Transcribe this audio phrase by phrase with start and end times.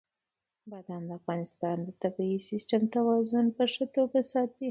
[0.69, 4.59] بادام د افغانستان د طبعي سیسټم توازن په ښه توګه ساتي.